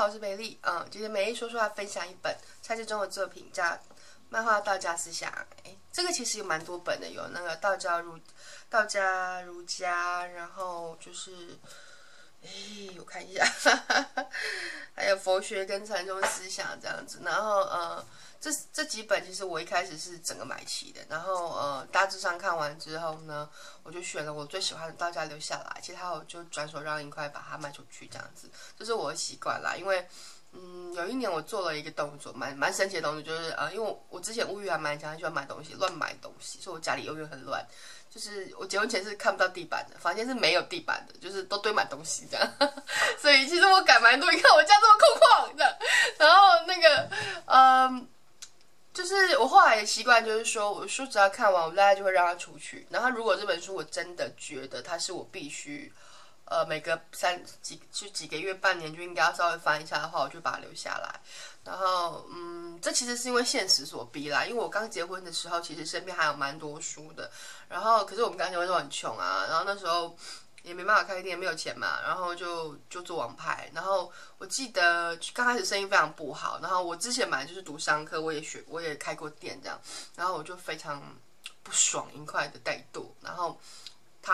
[0.00, 0.58] 好，我是美丽。
[0.62, 3.62] 嗯，今天美丽说说要分享一本蔡志忠的作品，叫
[4.30, 5.30] 《漫画道家思想》。
[5.64, 8.18] 哎，这个其实有蛮多本的，有那个道家儒、
[8.70, 11.58] 道家儒家，然后就是，
[12.42, 12.48] 哎，
[12.98, 14.26] 我看一下，哈哈哈，
[14.94, 17.20] 还有佛学跟禅宗思想这样子。
[17.22, 18.04] 然后，呃，
[18.40, 23.48] 这这几本其实我一开始是整个买齐的，然后，呃，大致上看完之后呢，
[23.82, 29.76] 我就选了我最喜欢的道家留下来，其他我就转手让一块把它卖出去，这样子，这、就是我的习惯啦。
[29.76, 30.08] 因为，
[30.52, 37.64] 嗯，有一年我做了一个动作，蛮蛮神奇的动作，就是呃，因为我我之前物欲还蛮强，喜欢买东西，乱买东西，所以我家里永远很乱。
[38.10, 42.52] 就是我结婚前是看不到地板的，房间是没有地板的，就是都堆满东西这样。
[43.18, 45.72] 所以其实我改蛮多，你看我家这么空旷这样。
[46.18, 47.10] 然后那个，
[47.46, 48.08] 嗯。
[48.92, 52.84] 就是我后来的习惯，就是说我书只要看完，我大概就会让它出去。
[52.90, 55.90] 然后如果这本书我真的觉得它是我必须，
[56.50, 61.20] 呃，每隔三几就几个月、半年就应该要稍微翻一下的话，我就把它留下来。
[61.64, 64.44] 然后，嗯，这其实是因为现实所逼啦。
[64.44, 67.30] 因为我刚结婚的时候，其实身边还有蛮多书的。
[67.68, 69.46] 然后，可是我们刚结婚都很穷啊。
[69.48, 70.14] 然后那时候。
[70.62, 73.70] 也没办法开店，没有钱嘛，然后就就做网拍。
[73.72, 79.80] 然后我记得刚开始生意非常不好，然后我之前买就是读商科，我也学，我也开过店这样，
[80.14, 81.02] 然后我就非常
[81.62, 83.58] 不爽，一块的怠惰，然后。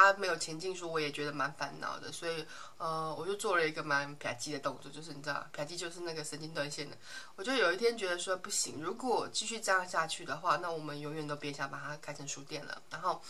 [0.01, 2.45] 他没有前进，说我也觉得蛮烦恼的，所以
[2.79, 6.97] 呃，我就做了一个蛮啪叽的动作，就是你知道，啪叽就是那个神经断线的。
[7.37, 12.83] 我就有一天觉得说不行，如果继续这样下去的话，那我们永远都别想把它开成书店了。
[12.91, 13.23] 然后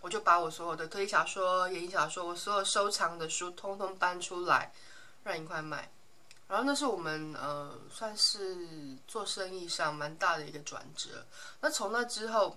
[0.00, 4.72] 我就把我所有的推理小说、言情小说，我所有收藏的书，通通搬出来
[5.24, 5.90] 让一块卖。
[6.48, 11.26] 然后那是我们呃，算是做生意上蛮大的一个转折。
[11.60, 12.56] 那从那之后。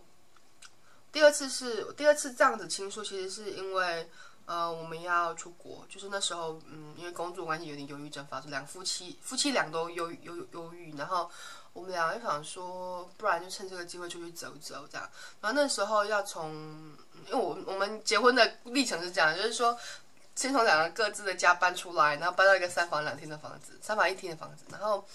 [1.15, 4.09] 第二次是第二次这样子倾诉，其实是因为，
[4.47, 11.31] 呃，我们要出国，就是那时候，嗯，因为工作关系有点忧郁症发作，两夫妻夫妻俩都忧忧忧郁，然后
[11.71, 15.09] 我们俩就想说，不然就趁这个机会出去走走这样。
[15.39, 16.51] 然后那时候要从，
[17.27, 19.77] 因为我我们结婚的历程是这样，就是说，
[20.35, 25.07] 先从两个各自的家搬出来，然后搬到一个三房两厅的房子，三房一厅的房子，然后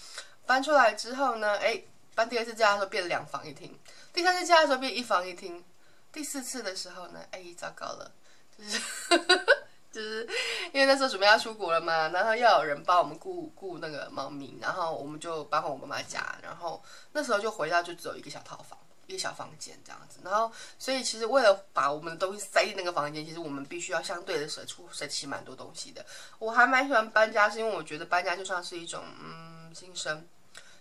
[0.47, 1.79] 搬出来之后呢，哎，
[2.15, 3.79] 搬第二次家的时候变两房一厅，
[4.11, 5.63] 第三次家的时候变一房一厅。
[6.11, 8.11] 第四次的时候呢，哎，糟糕了，
[8.57, 8.81] 就是
[9.91, 10.27] 就是
[10.73, 16.83] 因为那时候准备要出国了嘛，然后要有人帮我们顾顾那个猫咪，然后我们就搬回我妈妈家，然后
[17.13, 18.77] 那时候就回到就只有一个小套房，
[19.07, 26.05] 一个小房间这样子，然后所以其实为了把我们的东西塞进那个房间，其实我们必须要相对的舍出舍弃蛮多东西的。
[26.39, 30.27] 我还蛮喜欢搬家，是因为我觉得搬家就像是一种嗯新生，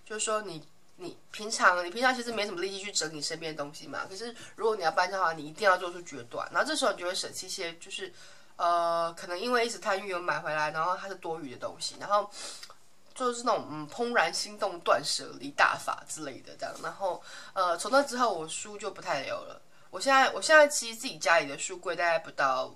[0.05, 0.67] 就是说你。
[1.03, 8.13] 你平常你平常其实没什么力气去整理身边的东西嘛，可是如果你要搬家的话，你一定要做出决断，然后这时候你就会舍弃一些，就是
[8.57, 12.31] 呃，可能因为一时贪欲有买回来，然后它是多余的东西，然后
[13.15, 17.23] 就是那种嗯怦然心动断舍离大法之类的这样，然后
[17.55, 22.75] 呃从那之后我书就不太留了，我现在我现在其实自己家里的书柜大概不到。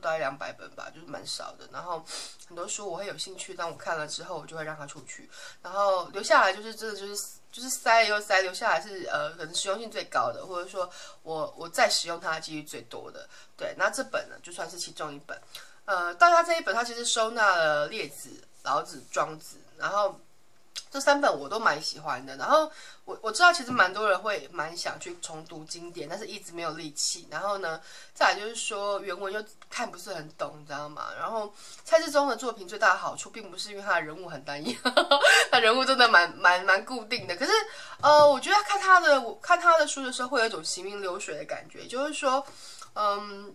[0.00, 1.68] 不到一两百本吧，就是蛮少的。
[1.70, 2.02] 然后
[2.48, 5.28] 很多书我会有兴趣，当我看了之后，我就会让它出去。
[5.62, 10.90] 然后留下来就是真的就是就是塞又塞，留下来是呃可能实用性最高的，或者说
[11.22, 13.28] 我我再使用它的几率最多的。
[13.56, 15.38] 对，那这本呢就算是其中一本。
[15.84, 18.30] 呃，道家这一本它其实收纳了列子、
[18.62, 20.18] 老子、庄子，然后。
[20.90, 22.68] 这三本我都蛮喜欢的，然后
[23.04, 27.28] 我我知道其实蛮多人会蛮想去重读经典，但是一直没有力气。
[27.30, 27.80] 然后呢，
[28.12, 31.06] 再来就是说原文又看不是很懂，你知道吗？
[31.16, 34.76] 然后蔡志忠的作品最大的好处，并不是因为他的人物很单一，
[35.52, 37.36] 他人物真的蛮蛮蛮固定的。
[37.36, 37.52] 可是
[38.02, 42.44] 呃，我觉得看他的我看他的书的时候，会有一种行云流水的感觉，就是说，
[42.94, 43.54] 嗯，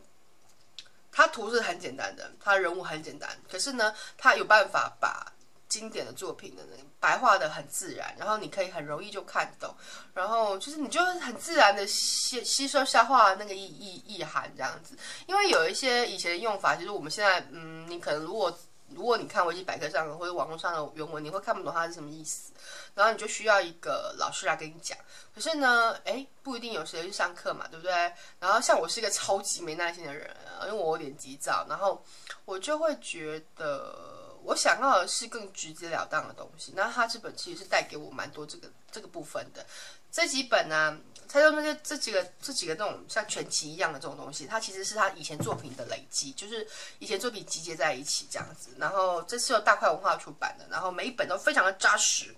[1.12, 5.34] 他图是很简单的，他人物很简单，可是呢，他有办法把。
[5.68, 9.76] 经典的作品的那个白话的很自然，然后你可以很容易就看懂，
[10.14, 14.98] 然后就是你就是很自然的吸吸收消化那个意意意涵这样子。
[15.28, 18.58] 因为有一些以前的用法，其实我们现在嗯，你可能如果
[18.90, 22.54] 如果你看维基百科上或者网络上的原文，你会看不懂它是什么意思，
[22.94, 24.98] 然后你就需要一个老师来跟你讲。
[25.34, 27.92] 可是呢，哎，不一定有时间去上课嘛，对不对？
[28.40, 30.30] 然后像我是一个超级没耐心的人，
[30.64, 32.04] 因为我有点急躁，然后
[32.46, 34.24] 我就会觉得。
[34.46, 39.66] 我想要的是更直截了当的东西，那他这本其实是带给我蛮多这个这个部分的。
[40.12, 40.98] 这几本呢、啊，
[41.28, 46.66] 他说那些这几个这几个这种像全集一样的这种东西，它其实是他以前作品的累积，就是
[47.00, 48.70] 以前作品集结在一起这样子。
[48.78, 52.34] 然后这次由大块文化出版的，然后每一本都非常的扎实，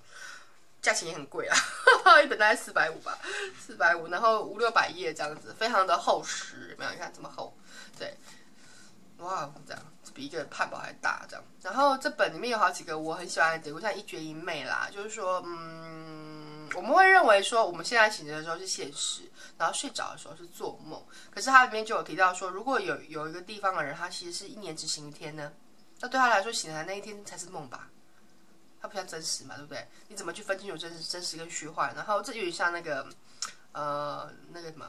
[0.82, 1.56] 价钱也很贵啊，
[2.24, 3.20] 一本大概四百五吧，
[3.64, 6.92] 四百五，然后五六百页这样子，非常的厚实，有没有？
[6.92, 7.54] 你看这么厚，
[8.00, 8.18] 对。
[9.18, 9.82] 哇，这样
[10.14, 11.44] 比一个汉堡还大这样。
[11.62, 19.24] 然后这本里面有好几个我很喜欢的典故，像一绝一媚啦，就是说，嗯，我们会认为说我们现在醒着的时候是现实，
[19.58, 21.04] 然后睡着的时候是做梦。
[21.32, 25.52] 可是它里面就有提到说，如果有有一个地方的人，他其实是一年只醒一天呢，
[26.00, 27.90] 那对他来说醒来那一天才是梦吧？
[28.80, 29.88] 它不像真实嘛，对不对？
[30.08, 31.96] 你怎么去分清楚真实、真实跟虚幻？
[31.96, 33.08] 然后这有点像那个，
[33.72, 34.88] 呃，那个什么。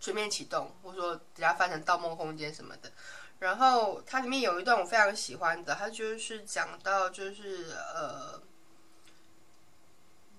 [0.00, 2.90] 全面启动，或者说等下翻成《盗梦空间》什么的。
[3.38, 8.42] 然后它里面有一段我非常喜欢的，它就是讲到就是呃，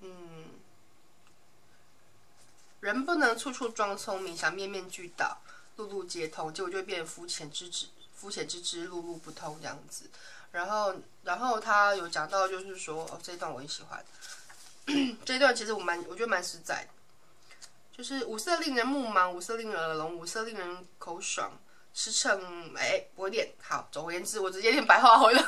[0.01, 0.45] 嗯，
[2.79, 5.41] 人不能处处装聪明，想面面俱到，
[5.77, 10.09] 路路皆通，结果就会变肤浅之至，肤浅之之，路路不通这样子。
[10.51, 10.93] 然后，
[11.23, 14.05] 然后他有讲到就是说，哦，这一段我很喜欢，
[15.25, 16.89] 这一段其实我蛮，我觉得蛮实在的。
[17.95, 21.51] 就是五色令人目盲，五色令人耳聋，五色令人口爽，
[21.93, 22.39] 驰骋
[22.75, 23.53] 哎，不会念。
[23.61, 25.43] 好，总而言之，我直接念白话回了。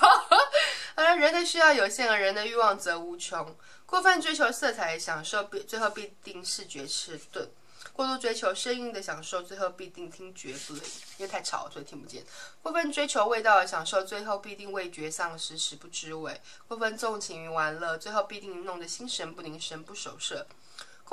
[0.96, 3.56] 而 人的需要有限，而人的欲望则无穷。
[3.86, 7.46] 过分追求色彩的享受，必最后必定视觉迟钝；
[7.94, 10.84] 过度追求声音的享受，最后必定听觉不灵，
[11.18, 12.24] 因为太吵，所以听不见。
[12.62, 16.34] 过分追求味道的享受，最后必定味觉丧失，食不知味；
[16.68, 20.46] 过分纵情于玩乐，最后必定弄得心神不宁，神不守舍。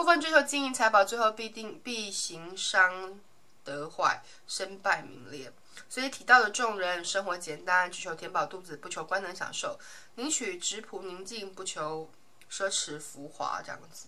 [0.01, 3.21] 过分追求金银财宝，最后必定必行伤
[3.63, 5.53] 得坏，身败名裂。
[5.91, 9.79] 所以提到的众人生活简单，只求填饱肚子，不求官能享受，
[10.15, 12.11] 宁取质朴宁静，不求
[12.51, 13.61] 奢侈浮华。
[13.63, 14.07] 这样子，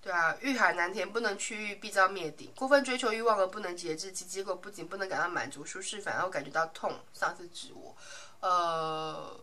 [0.00, 2.52] 对啊，欲海难填，不能去欲，必遭灭顶。
[2.54, 7.96] 过分追求欲望而不能节制，其结果不仅不能感到满足舒适，反而会感觉到痛，丧失自我。
[8.38, 9.39] 呃。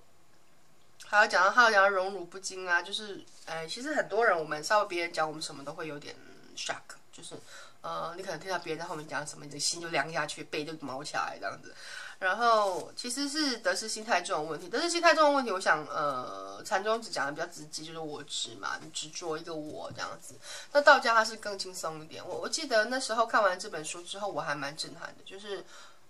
[1.18, 6.16] 还要讲到，还要讲到荣辱不惊啊，就是，哎，其实很多人，我们稍微别人讲我们什么都会有点
[6.56, 7.34] shock，就是，
[7.82, 11.74] 呃，你可能听到别人在后面讲什么，你的心就凉下去，背就毛起来这样子。
[12.20, 20.36] 然后其实是得失心态这种问题，得失心态这种问题，我想，呃，禅宗只讲的比较直接，就是我执嘛，你执着一个我这样子。
[20.72, 22.24] 那道家它是更轻松一点。
[22.24, 25.66] 我我记得那时候看完这本书之后，我还蛮震撼的，就是。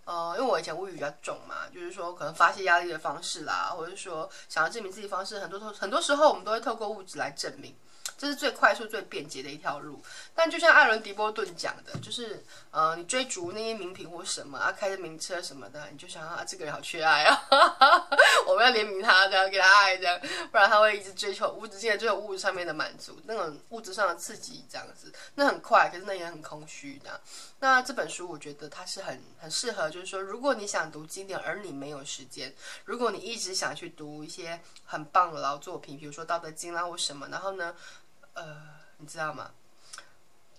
[0.07, 7.75] 呃，因为我以前物欲比较重嘛，就是说可能发泄压力的方式啦，或者说想要证明自己方式，很多很多时候我们都会透过物质来证明。
[8.18, 10.02] 这是最快速、最便捷的一条路，
[10.34, 17.48] 但就像艾伦·迪波顿讲的，就是呃，你追逐那些名品或什么啊，开着名车什么的，你就想啊，这个人好缺爱啊，
[18.48, 20.19] 我们要怜悯他，这样给他爱，这样，
[20.52, 27.22] 不然他会一直追求物质界，追求物质上面的满足，那种物质上的刺激，这样子，那很快，可是那也很空虚的。
[27.60, 32.54] 那这本书，我觉得它是很很适合，就是说，如果你想读经典，而你没有时间，
[32.86, 37.75] 如果你一直想去读一些很棒的老作品，比如说《道德经》啦或什么，然后呢？
[38.38, 38.57] 呃，
[38.98, 39.51] 你知道吗？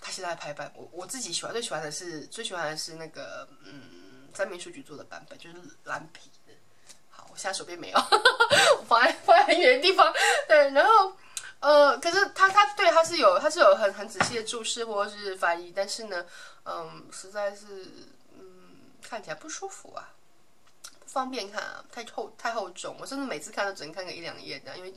[0.00, 6.52] 他现在排版，我我自己喜欢，最喜欢的是最喜欢的是那个嗯，三民书局做的版本，就是蓝皮的。
[7.10, 7.98] 好，我现在手边没有，
[8.78, 10.12] 我放在 放在很远的地方。
[10.46, 11.12] 对，然后
[11.60, 16.24] 呃，可是他他对他是有他是有很很仔细的注释或者是翻译，但是呢，
[16.64, 17.66] 嗯，实在是
[18.38, 20.14] 嗯看起来不舒服啊，
[21.08, 24.94] 方便看啊，太厚太厚重，我甚至每次看都只能看个一两页的，因为。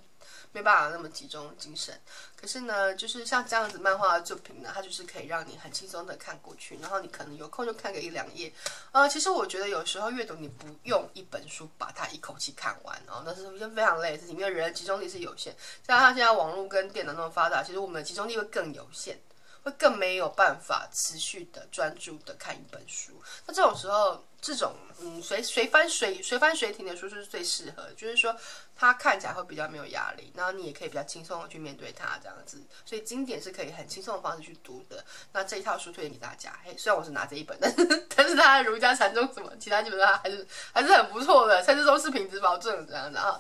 [0.54, 1.98] 没办法那么集中精神，
[2.36, 8.52] 可是呢，就是像这样子漫画的作品呢，它就是可以让你很轻松的看过去，然后你可能有空就看个一两页。
[8.92, 15.56] 呃，其实我觉得有时候阅读你不用一本书把它一口气看完，哦，那是一件非常累的事情，因为人的集中力是有限，
[15.88, 19.18] 像他现在网络跟电脑那么发达，其实我们的集中力会更有限。
[19.63, 23.13] 会更没有办法持续的专注的看一本书。
[23.46, 28.36] 那这种时候，这种嗯随随翻随随翻随停的书是最适合，就是说
[28.75, 32.60] 它看起来会比较没有压力，然后你也可以比较轻松的去面对它这样子。
[32.83, 35.05] 所以经典是可以很轻松的方式去读的。
[35.31, 36.51] 那这一套书推荐给大家。
[36.63, 41.62] 嘿，虽然我是拿这一本，但 是但是它的儒家禅宗什么，其他基本上还是还是很不错的。
[41.63, 43.39] 甚至都是品质保证这样子啊。